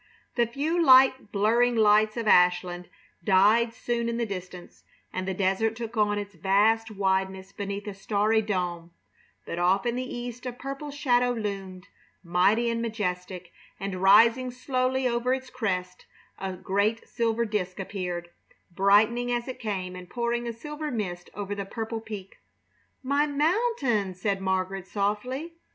[0.33, 2.89] The few little blurring lights of Ashland
[3.23, 7.93] died soon in the distance, and the desert took on its vast wideness beneath a
[7.93, 8.89] starry dome;
[9.45, 11.87] but off in the East a purple shadow loomed,
[12.23, 16.07] mighty and majestic, and rising slowly over its crest
[16.39, 18.31] a great silver disk appeared,
[18.75, 22.39] brightening as it came and pouring a silver mist over the purple peak.
[23.03, 25.57] "My mountain!" said Margaret, softly.